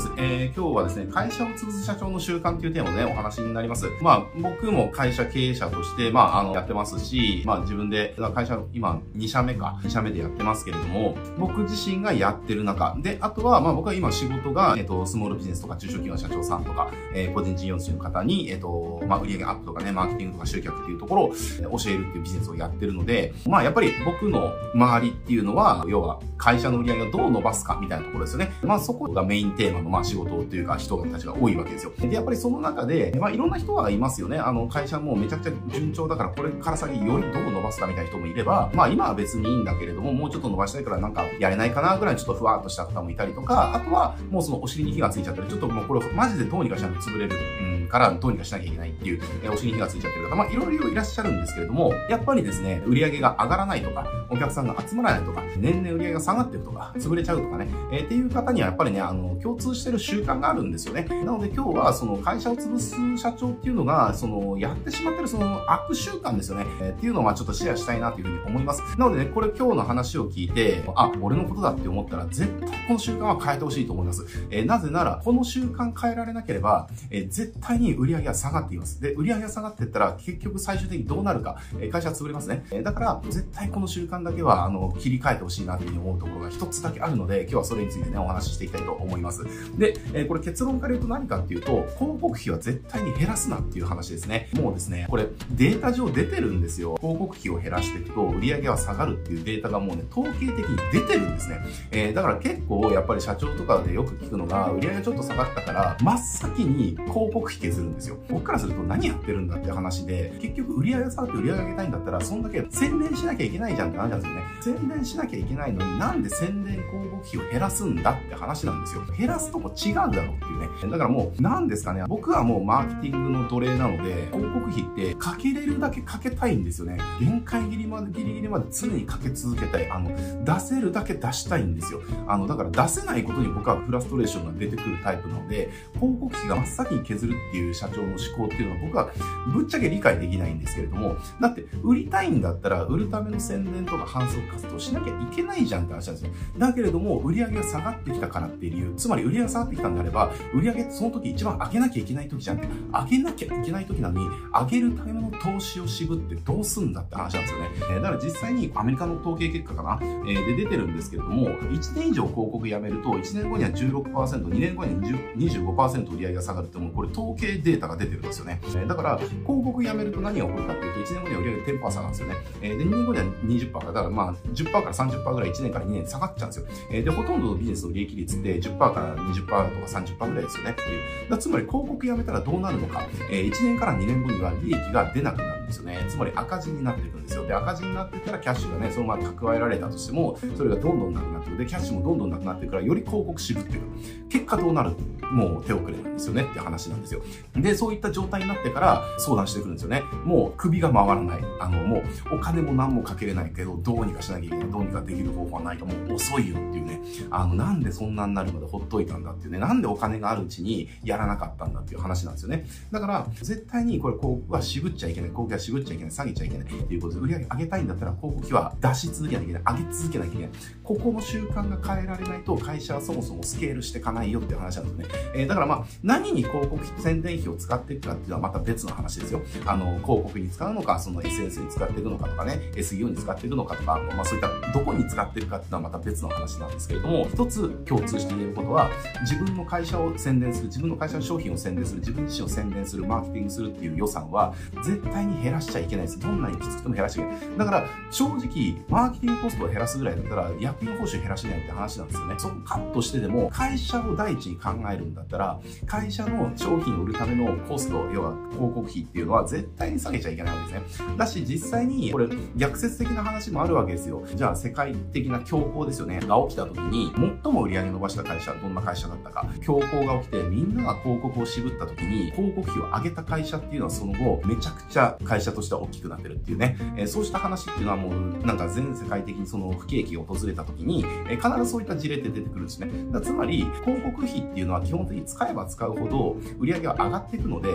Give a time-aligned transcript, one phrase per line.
[0.00, 0.12] です。
[0.16, 3.86] えー、今日はですね、会社を潰す社長の習慣っていうテーマでね、お話になります。
[4.00, 28.52] まあ、僕も会社経営者として、まあ、あの、やってますし、まあ、自分で、会社、今、2社目か、2社目でやってますけれども、僕自身がやってる中、で、あとは、まあ、僕は今仕事が、えっ、ー、と、スモールビジネスとか中小企業の社長さんとか、えー、個人事業主の方に、えっ、ー、と、まあ、売上アップとかね、マーケティングとか集客っていうところを教えるっていうビジネスをやってるので、まあ、やっぱり僕の周りっていうのは、要は、会社の売り上げをどう伸ばすかみたいなところですよね。
[28.62, 31.92] まあそこがメインテーマのまあ仕事というか人たちが多いわけですよ。
[31.98, 34.38] で、やっぱりその中で、まあいろんな人はいますよね。
[34.38, 47.36] あの会社もめちゃくちゃ順調だからこれから先よりどう伸ばすかみたいな人もいれば、まあ今は別にいいんだけれども、もうちょっと伸ばしたいからなんかやれないかなぐらいちょっとふわっとした方もいたりとか、あとはもうそのお尻に火がついちゃったり、ちょっともうこれマジでどうにかしないと潰れる。
[47.62, 61.06] うんからどうにかしなきゃいけないっていう、えお尻に火がついちゃってる方、まあいろいろいらっしゃるんですけれども、やっぱりですね、売り上げが上がらないとか、お客さんが集まらないとか、年々売り上げが下がってるとか、潰れちゃうとかね、えー、っていう方にはやっぱりね、あの、共通してる習慣があるんですよね。
[61.24, 68.82] なので今日はその会社を潰す社長っていうのが、その、やってしまってるその悪習慣ですよね、えー、っていうのをまあちょっとシェアしたいなというふうに思います。
[68.98, 74.24] なのでね、これ今日の話を聞いて、あ、俺のことだって思ったら絶対この習慣は変えてほしいと思います。
[74.50, 79.00] えー、なぜなら、この習慣変えられなければ、え絶対に売り上げが下がっています。
[79.00, 82.64] で、売り上げが下がっていったら、結局最終的にどうなるか、え会社は潰れますね。
[82.70, 89.44] えだから、絶対この習慣だけは、あの、切り替えてほしいなというふうに思うところが一つだけあるので、今日はそれについてね、お話ししていきたいと思います。
[89.78, 94.48] で、えこれ結論から言うと何かっていうと、広告費は絶対に減らすなっていう話ですね。
[94.54, 96.96] もうですね、これデータ上出てるんですよ。
[97.00, 101.60] 広告費を減らしていくと、売り上げは下がるっていうデータがもうね、統計的に出てるんですね。
[101.90, 108.18] えー、だから結構、やっぱり社長とかでよく聞くのが、売り上げちょっと下がったから、真っ先に広告費削るんですよ。
[108.28, 114.42] 僕からすると何やってるんだって話で、結局売り上げ下がって売り上げ上げたいんだったら、そんだけ宣伝しなきゃいけないじゃんって話なんですよね。
[114.60, 119.02] 宣伝しなきゃいけないのになんで宣伝広告費を減らすんだって話なんですよ。
[119.18, 120.90] 減らすとこ違うだろうっていうね。
[120.90, 126.98] だからもう、なんですかね、僕はもうマーケティングの奴隷なので、広告費ってかけれるだけかけたいんですよね。
[127.20, 129.90] 限界ギリまで、ギリギリまで常にかけ続けたい。
[129.90, 130.10] あの、
[130.44, 132.00] 出せるだけ出したいんですよ。
[132.26, 139.10] あの、だから出せないことに僕はフラストレーションが出てくるタイプなので、広告費が真っ先に削るっていう社長の思考っていうのは僕は
[139.52, 146.32] ぶっちゃけ理解できないんですけれども、だって売りたいんだったら売るための宣伝とか反則活動しなきゃいけないじゃんって話なんですよ。
[146.58, 157.68] だけれども、売り上げが下がってきたからっていう理由、つまり売り上げが下がってきたんであれば、売り上げってその時一番上げなきゃいけない時じゃんって、上げなきゃいけない時なのに、上げるための投資を渋ってどうすんだって話なんですよね。
[157.80, 165.00] えー、だから実際にアメリカの統計結果かな、えー、で出てるんですけれども、1年以上広告やめると、1年後には16%、2年後には
[165.36, 168.60] 25%売り上げが下がるってもうこれ統計データが出てるんですよね。
[168.64, 172.34] えー、だから、広告やめると何が起こるかっていうと、1年後には売り上げ10%下がるんですよね。
[172.62, 176.66] えー、で、2年後には20%だから、まあ、10%から30%ぐらい1年から2年下がっちゃうんですよ。
[176.90, 180.84] えー、で、ほとんどのビジネスの利益率って10%から20%とか30%ぐらいですよねってい
[181.26, 181.30] う。
[181.30, 183.06] だつまり広告やめたらどうなるのか。
[183.30, 185.98] えー、1年から2年後には利益が出なくなるですよね。
[186.08, 187.46] つまり赤字になっていくんですよ。
[187.46, 191.58] で、赤字になってたらキャッシュがね、そのまま蓄えられたとしても、それがどんどんなくなっていく。
[191.58, 193.80] で、キャッシュもどんどんなくなっていくから、より広告渋っていく。
[194.28, 194.94] 結果どうなる
[195.30, 197.22] もう手遅れなんですよねって話なんですよ。
[197.54, 200.02] で、そういった状態になってから相談してくるんですよね。
[200.24, 201.40] もう首が回らない。
[201.60, 202.02] あの、もう
[202.36, 204.70] お金も何もかけれないけど、どうにかしなきゃいけない。
[204.70, 207.00] どうにかできる方法はないかもう遅いよっていうね。
[207.30, 209.58] あの、なんでそんなになるまでほっといたんだっていうね。
[209.58, 212.66] なんでお金があるうちにやらなかったんだっていう話なんですよね。
[212.90, 215.30] だから、絶対にこれ広告は渋っちゃいけない。
[215.30, 216.12] 広告は渋っちゃいけない。
[216.12, 216.66] 下げちゃいけない。
[216.66, 219.62] っていうことで、売り上げ上げたいんだったら広告費は出し続けなきゃいけない。
[219.76, 220.50] 上げ続けなきゃいけない。
[220.82, 225.14] ここの習慣が変えられないと会社はそもそもスケールしていかないよっていう話なんですね。
[225.34, 229.42] えー、だからまあ、何に広告宣伝費を使っていくかっていうのはまた別の話ですよ。
[229.66, 238.90] あの、広告に使うのか、その SNS に使っていくのかとかね、SEO に使っていくのかとか、まあそういったどこに使っていくかっていうのはまた別の話なんですけれども、一つ共通して言えることは、
[239.22, 244.54] 自分の会社を宣伝する、自分の会社の商品を宣伝する、自分自身を宣伝する、マーケティングするっていう予算は、
[244.84, 246.20] 絶対に減らしちゃいけないです。
[246.20, 247.58] どんなにきつくても減らしちゃいけない。
[247.58, 252.34] だから、正直、マーケティングコストを減らすぐらいだったら、役員報酬減らしないって話なんですよね。
[252.38, 261.16] そこカットしてでも、会社を第一に考えるんだったら、会社の商品を売るためのコスト、要は広告費っていうのは絶対に下げちゃいけないわけですね。
[261.16, 264.22] だし、実際に、これ、逆説的な話もあるわけですよ。
[264.34, 266.20] じゃあ、世界的な恐慌ですよね。
[266.20, 267.12] が起きた時に、
[267.42, 269.46] 最も売り上げ伸ばした会社はどんな会社だったか。
[269.58, 282.90] 恐慌が起きて、みんなが広告を渋った時に、広告費を上げた会社っていうのはその後、めちゃくちゃ会会社としては大きくなってるっていうね、えー、そうした話っていうのはもう、なんか全世界的にその不景気が訪れた時に、えー、必ずそういった事例って出てくるんですね。
[283.10, 287.70] だつまり、広告費っていうのは基本的に使えば使うほど売り上げは上がっていくので、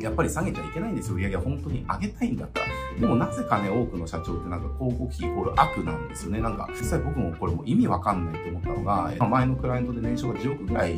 [0.00, 1.14] やっぱり下げちゃいけないんですよ。
[1.14, 2.66] 売り上げは本当に上げたいんだったら。
[2.98, 6.40] でもなぜかね、多くの社長ってなんか広告費イコール悪なんですよね。
[6.40, 10.94] なんか、実際僕もこれも意味わかんないと思ったのが、まあ、前のクライアントで年商が10億ぐらい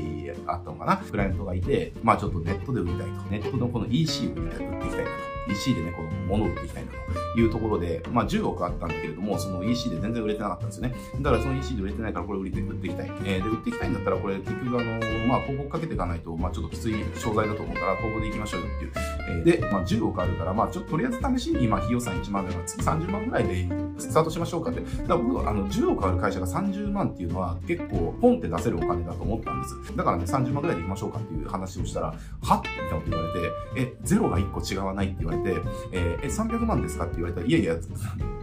[0.47, 0.97] あったのかな。
[0.99, 3.13] クライアントがいて、まあちょっとネットで売りたいと。
[3.31, 5.37] ネットのこの EC を売りたい、売っていきたいなと。
[5.49, 10.95] EC でね、この物を売っていきたいなというところで、まあ10億あったんだけれども、その EC で全然売れてなかったんですよね。
[11.21, 13.13] だからその EC で売れてないからこれ売って売っていきたい。
[13.25, 18.93] えー、で、売っていきたいんだったらこれ結局あの、まあ広告かけていかないと、まあちょっときつい商材だと思うから広告でいきましょうよっていう。
[19.29, 23.69] えー、で、まあ10億あるから、まあちょっととりあえず試しに今費用算1万だから月30万ぐらいで
[23.99, 24.81] スタートしましょうかって。
[24.81, 29.97] だから僕はあの10億ある会社が30万っていうのは結構ポンって出せるお金だと思ったんです。
[29.97, 35.61] だからね、30万ぐらいでいきましょうかっていう話をしたら、はっみたいなこと言われて、え、ゼロが1個違わないって言われて、
[35.93, 37.77] え、え、300万ですかって言われたら、いやいや、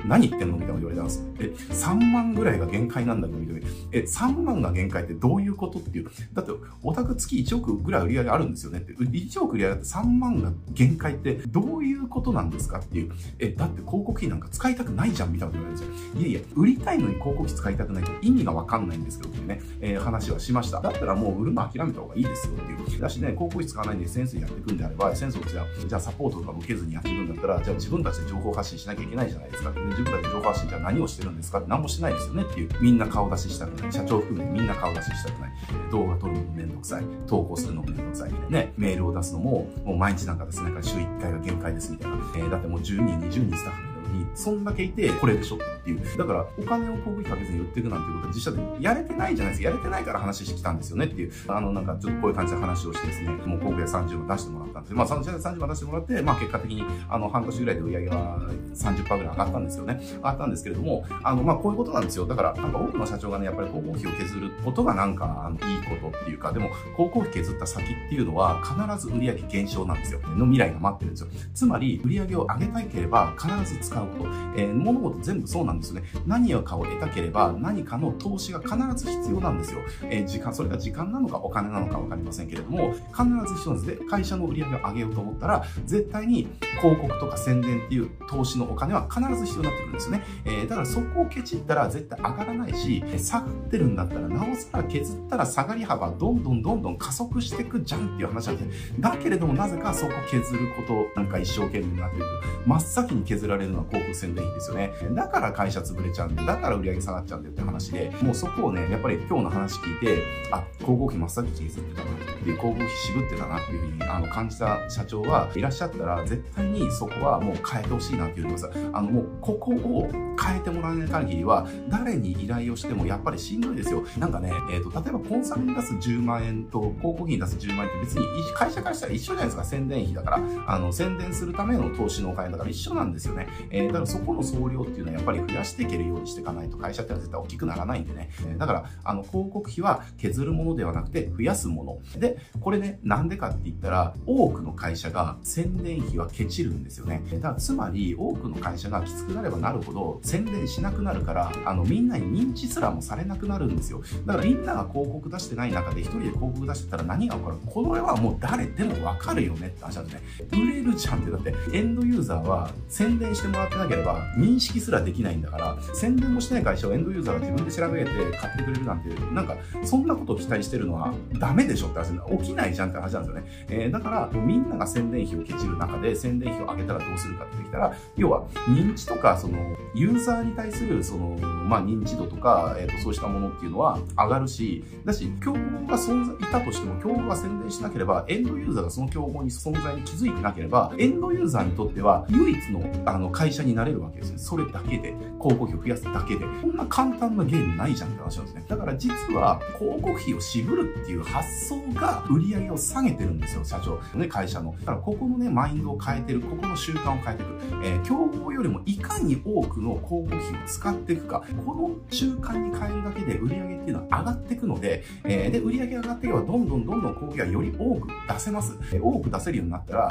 [0.05, 1.69] 何言ってんのみたいなこと言われたんです。
[1.69, 3.67] え、3万ぐらいが限界なんだけど、みたいな。
[3.91, 6.09] え、3万が限界ってどういうことっていう。
[6.33, 6.51] だって、
[6.81, 8.93] オタク月1億ぐらい売り上げあるんですよねって。
[8.93, 13.11] 1億売り上げって3万が限界ってどういうことなんですかっていう。
[13.39, 16.21] え、だって広告費なんか使いたくないじゃんみたいなこと言われるんですよ。
[16.21, 20.81] いやいや、売りたいのに広告費使いたくないと意味がわかんないんですけどっていうね、えー、話はしました。
[20.81, 23.01] だったらもう売るの諦めた方がいいですよっていう。
[23.01, 29.71] だしね、広告費使わないでセンスやっていくんであれば、センスをじゃあ、じゃあサポートとか受けずにやっていくんだったら、じゃあ自分たちで情報発信しなきゃいけないじゃないですか。
[29.71, 32.69] で自分たちで情報発信じゃあ何をしてるんですかって何もしてないですよねっていう。
[32.81, 33.91] みんな顔出ししたくない。
[33.91, 35.51] 社長含めてみんな顔出ししたくない。
[35.91, 37.03] 動画撮るのもめんどくさい。
[37.27, 38.31] 投稿するのもめんどくさい。
[38.49, 42.17] ね、メールを出すのも、もう毎日なんかですね、週1回が限界ですみたいな。
[42.35, 46.17] えー、だってもう10人、20人スタッフに、そんだけいて、これでしょっていう。
[46.17, 49.69] だから、お金を広告かけずに売っていくなんていうことは実際でやれてないじゃないですか。
[49.69, 51.31] やれてないから話してきたんですよねっていう。
[51.47, 58.39] あの、なんか、ちょっとこういう感じで話をしてですね、もう広告で30万出してもらったんですまあ、30万出してもらって、まあ、結果的に、あの、半年ぐらいで売り上げは
[58.73, 59.99] 30%ぐらい上がったんですよね。
[60.17, 62.25] 上がったんですけれども、あの、まあ、こういうことなんですよ。
[62.25, 70.19] だから、なんか多くの社長がね、やっぱり広告費を削ることがなんか、あの、いいことっていうか、でも、広告費削った先っていうのは、必ず売り上げ減少なんですよ。
[70.35, 71.27] の未来が待ってるんですよ。
[71.53, 74.29] つまり、売り上げを上げたいければ、必ず使うこと。
[74.55, 76.07] えー、物事全部そうなんですよね。
[76.25, 79.79] 何かを得たければ、何かの投資が必ず必要なんですよ。
[80.09, 83.99] えー、時間、それが時間なのかお金なのかわかりませんけれども、必ず必要なんです。
[83.99, 86.47] で、会社の売り上げを上げようと思ったら、絶対に
[86.81, 90.23] 広告とか宣伝っていう投資のお金は必ず必要になってくるんですよね。
[90.45, 98.95] えー、だからそこをケチったら絶対上がらないし、下がってるんだったら、なおさら削ったら下がり幅どんどんどんどん加速してくじゃんっていう話なんですね。
[98.99, 100.83] だけれども、なぜかそこ削るこ
[101.15, 102.25] となんか一生懸命になっていく。
[102.65, 104.91] 真っ先に削られるのは広告宣伝費ですよね。
[105.11, 120.09] だから会社潰れちゃうんで、だから売り上げ下がっちゃうんだよって話で、もうそこをね、やっぱり今日の話聞いて、あ、広告費真っ先に削ってたなっていう、広告費渋ってたなっていうふうにあの感じた社長はいらっしゃったら、絶対にそこはもう変えてほしいなっていうのさ、あのもうここを
[120.41, 124.03] 変えてもらえない限りは、誰に依頼をしてもやっぱりしんどいですよ。
[124.17, 128.25] なんかね、えっ、ー、と、例えばコンサルに出す10万円と広告費に出す10万円って別に
[128.55, 129.63] 会社からしたら一緒じゃないですか。
[129.63, 130.41] 宣伝費だから。
[130.67, 133.47] あの、宣伝するための投資のお金だから一緒なんですよね。
[133.69, 138.29] え、だからそこの総量っていうのはやっぱり増やしていけるようにしていかないと会社ってのは絶対大きくならないんでね。
[138.57, 142.19] だから、あの、広告費は削るものではなくて増やすもの。
[142.19, 147.23] で、これね、なんでかって言ったら、多くの会社が宣伝費はケチるんですよね。
[147.33, 154.01] だからつまり、多くの会社がきつくなればなるほど、宣伝しなくなるから、あの、みんなに認知すらもされなくなるんですよ。
[154.25, 157.57] だからみんなが広告出してない中で一人で広告出してたら何が起こる？
[157.65, 160.21] これはもう誰でもわかるよねって話なんですね。
[160.51, 173.67] 売れるじゃんって、だってエンドユーザーは宣伝してもらってなければ認識すらできないんだから、宣伝もしてない会社をエンドユーザーが自分で調べて買ってくれるなんて、なんか、そんなことを期待してるのはダメでしょって話起きないじゃんって話なんですよね。
[173.69, 179.57] えー、だから、みんなが宣伝費をケチる中で宣伝費を上げたらどうするかってできたら、要は認知とか、その、
[179.93, 181.37] ユーザーに対する、その、
[181.67, 194.37] まあ、認知度とか、え、ー、と、そうしたものっていうのは上がるし、だし、競合が存在いたとしても、競合が宣伝しなければ、エンドユーザーがその競合に存在に気づいてなければ、エンドユーザーにとっては、唯一の、あの、会社になれるわけですよ。
[194.39, 196.45] それだけで、広告費を増やすだけで。
[196.61, 198.65] こんな簡単なゲームないじゃんって話なんですね。
[198.67, 203.99] だから実は、広告費を渋るっていう発想が売り上げを下げてるんですよ、社長。
[204.17, 204.73] ね、会社の。
[204.79, 207.53] だからここのね、マインドを変えてる、ここの習慣を変えていく。
[207.83, 218.77] えー、競合よりもいかに多くの広告費を使っていくか、この習慣に変えるだけで売り上げっていうのは上がっていくので、えー、で、売り上げ上がっていけば、どんどんどんどん広告がより多く出せます。
[218.91, 220.09] えー、多く出せるようになったら、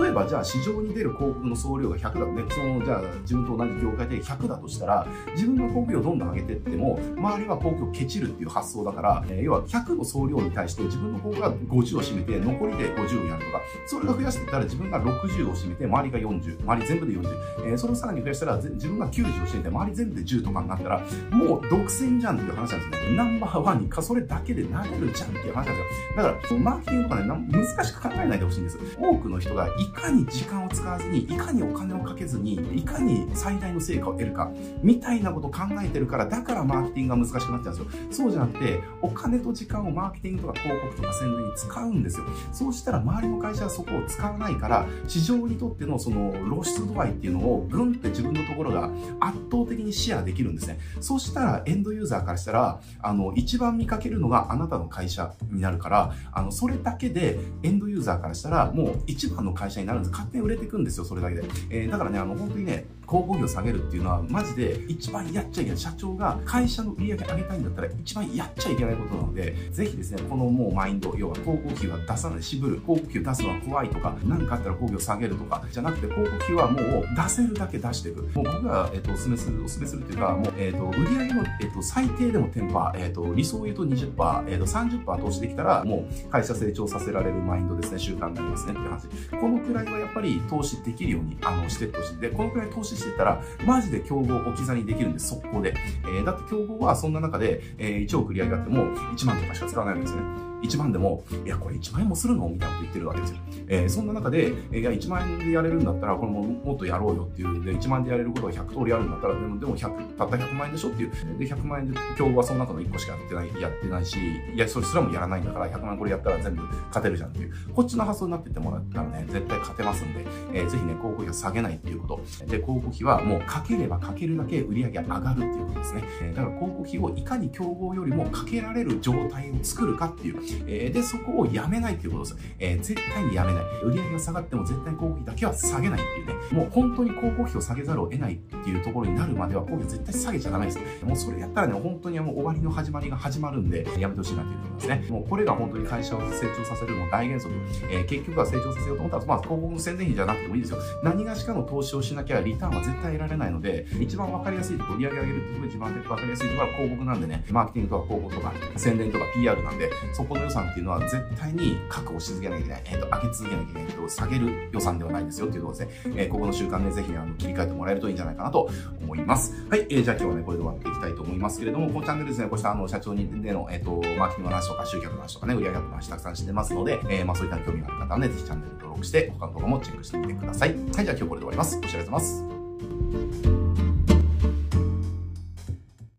[0.00, 23.16] 例えばじゃあ市場に出る広告の総量が100だとね、そのじゃあ自分と同じ業界で100だとしたら、自分が広告費をどんどん上げていっても、周りは広告費をケチるっていう発想だから、えー、要は100の総量に対して自分の方が50を占めて、残りで50をやるとか、それが増やしていったら自分が60を占めて、周りが40、周り全部で40、えー、それをさらに増やしたら自分が90を占めて、周り全部で10とかになったら、もう独占じゃんっていう話なんですね。
[23.16, 26.16] ナンバーワンにかそれだけでなれるじゃんっていう話なんですよ。
[26.16, 28.78] だから、そのマーケティングとかね、難しく考えないでほしいんです。
[28.98, 34.50] 多くの人がいかに時間を使わずに、いかにお金をかけずに、いかに最大の成果を得るか、
[34.82, 38.02] みたいなことを考えてるから、だからマーケティングが難しくなっちゃうんですよ。
[38.10, 42.26] そうじゃなくて、お金と時間をマーケティングとか広告とか宣伝に使うんですよ。
[42.52, 50.78] そうしたら周りの会社はそこを使わないから、市場にとってのその露出度合いっていうのをぐんって自分のところが圧倒的にシェアできるんですね。
[51.00, 60.12] そうしたらエンドユーザーからしたら、あの、一番見かけるのがあなたの会社になるから、あの、それだけでエンドユーザーからしたらもう一番の会社になるんです。
[60.12, 61.44] 勝手に売れていくんですよ、それだけで。
[61.70, 65.78] えー、だからね、あの、本当にね、広告費を下げるっていうのは、マジで一番やっちゃいけない。
[65.78, 78.22] 社長が会社の売り上げ上げたいんだったら、一番やっちゃいけないことなので、ぜひですね、このもうマインド、要は広告費は出さない、渋る、広告費を出すのは怖いとか、何かあったら広告費を下げるとか、じゃなくて広告費はもう出せるだけ出していく。
[78.22, 89.08] もう僕が、えっ、と、お勧めする、お勧めするっていうか、もう、えっ、と、売り上げの、えっ、と、最低でも10%、えっ、と、理想を言うと20%、えっ、と、30%投資できたら、もう会社成長させられるマインドですね、習慣になりますねっていう話。
[89.40, 92.16] このくらいはやっぱり投資できるように、あの、してってほしい。
[92.18, 95.74] で、このくらい投資してたら、マジで競合置き去りできるんです、速攻で。
[96.04, 98.84] えー、だって競合はそんな中で、えー、1億売り上げがあっても、
[99.14, 100.51] 1万とかしか使わないんですよね。
[100.62, 102.48] 1万でも、いや、これ1万円もするの？
[102.48, 103.36] みたいなこと言ってるわけですよ。
[103.68, 111.10] えー、そんな中で、いや、1万円でやれるんだったら、これももっとやろうよっていう、で、1万円でやれることが100通りあるんだったら、でも、でも100、たった100万円でしょっていう。
[111.38, 114.18] で、100万円で、今日はその中の1個しかやってない、やってないし、
[114.54, 117.52] いや、それすらもやらないんだから、100万これやったら全部勝てるじゃんっていう。
[117.74, 122.20] こっちの発想になってってもらったらね、絶対勝てますんで、えー、ぜひね、広告費を下げないっていうこと。
[122.46, 126.04] で、広告費はもうかければかけるだけ売り上げ上がるっていうことですね。
[126.22, 130.51] えー、だから広告費をいかに競合よりもかけられる状態を作るかっていう。
[130.66, 132.36] えー、で、そこをやめないっていうことです。
[132.58, 133.64] えー、絶対にやめない。
[133.84, 136.34] 売上が下がっても絶対広告費だけは下げないっていうね。
[136.52, 140.78] もう本当に広告費を下げざるを得ないっていうところになるまでは広告絶対下げちゃダメです。
[141.04, 145.06] もうそれやったらね、本当にもう終わりの始まりが始まるんで、やめてほしいなっていうところですね。
[145.08, 147.54] もうこれが本当に会社を成長させるの大原則。
[147.90, 150.78] えー、結局は成長させようと思ったら、まあ広告の宣伝費じゃなくてもいいですよ。
[151.02, 162.82] 何がしかの投資をしなきゃリターンは絶対得られないので、一番わかりやすいところ、売上上げるっていうところ一番わかりやすいところは広告なんでね、マーケティングとか広告とか宣伝とか PR なんで、そこの予算っていうのは絶対に確保し続けなきゃいけない。
[162.86, 166.12] えっ、ー、と、上げ続けなきゃいけないけど、下げる予算ではないですよっていうところですね。
[166.16, 168.68] えー、ここの習慣ね、ぜひね、あの、切り替えてもらえるといいんじゃないかなと
[169.00, 169.66] 思います。
[169.68, 180.70] はい、えー、じゃあ今日はね、これで終わっていきたいと思いますけれども、このチャンネルですね、こうしたあの、社長にでの、えっ、ー、と、マーケティングの話とか、集客の話とかね、売上アップの話たくさんしてますので、えー、まあそういった興味がある方はね、ぜひチャンネル登録して、他の動画もチェックしてみてください。
[180.70, 181.80] はい、じゃあ今日これで終わります。
[181.80, 183.41] ご視聴ありがとうございます。